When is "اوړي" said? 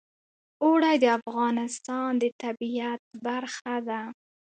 0.63-0.95